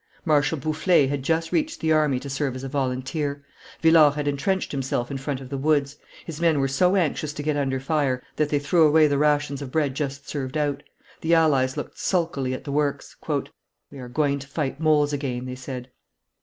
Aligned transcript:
Marshal 0.25 0.57
Boufflers 0.57 1.09
had 1.11 1.21
just 1.21 1.51
reached 1.51 1.79
the 1.79 1.91
army 1.91 2.19
to 2.19 2.27
serve 2.27 2.55
as 2.55 2.63
a 2.63 2.67
volunteer. 2.67 3.45
Villars 3.83 4.15
had 4.15 4.27
intrenched 4.27 4.71
himself 4.71 5.11
in 5.11 5.17
front 5.19 5.39
of 5.39 5.49
the 5.49 5.59
woods; 5.59 5.95
his 6.25 6.41
men 6.41 6.59
were 6.59 6.67
so 6.67 6.95
anxious 6.95 7.33
to 7.33 7.43
get 7.43 7.55
under 7.55 7.79
fire, 7.79 8.23
that 8.37 8.49
they 8.49 8.57
threw 8.57 8.87
away 8.87 9.05
the 9.05 9.19
rations 9.19 9.61
of 9.61 9.71
bread 9.71 9.93
just 9.93 10.27
served 10.27 10.57
out; 10.57 10.81
the 11.21 11.35
allies 11.35 11.77
looked 11.77 11.99
sulkily 11.99 12.51
at 12.55 12.63
the 12.63 12.71
works. 12.71 13.15
"We 13.91 13.99
are 13.99 14.09
going 14.09 14.39
to 14.39 14.47
fight 14.47 14.79
moles 14.79 15.13
again," 15.13 15.45
they 15.45 15.53
said. 15.53 15.91